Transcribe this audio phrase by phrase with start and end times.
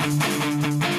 [0.00, 0.97] a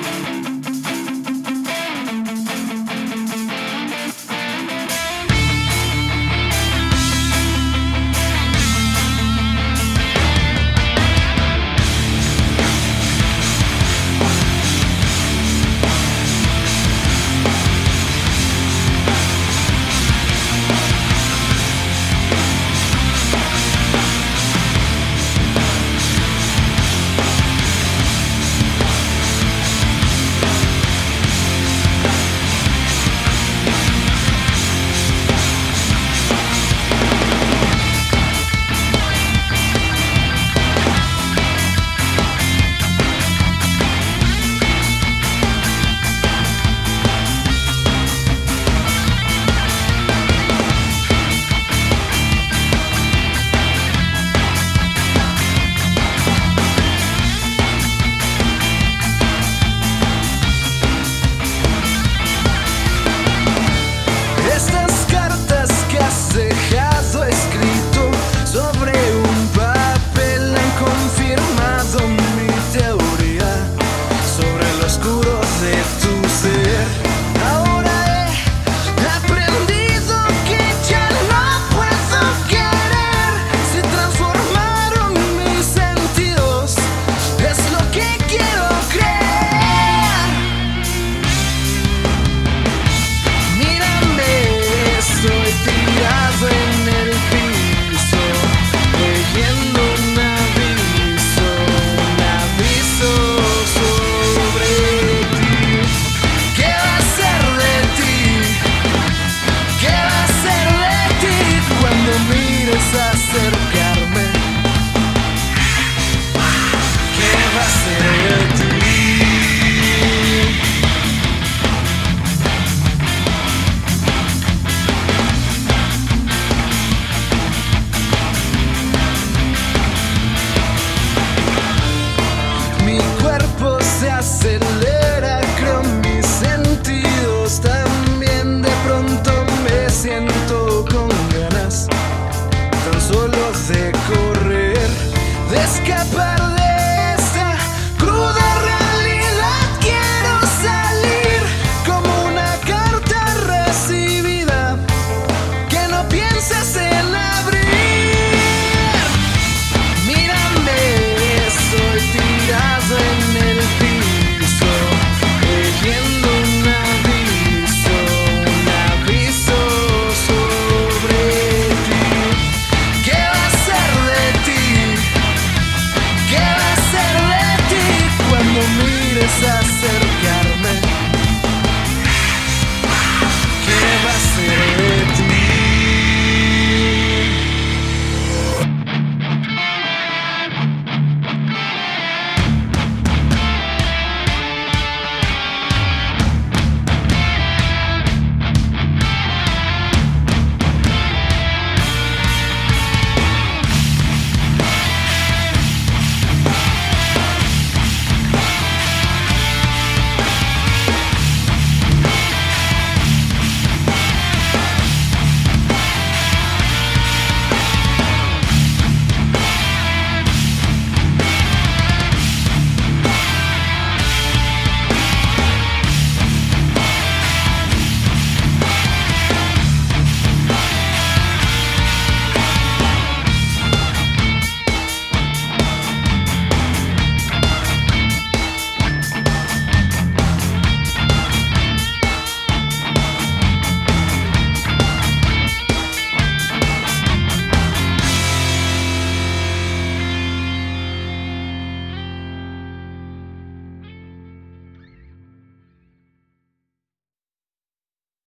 [71.92, 72.28] zum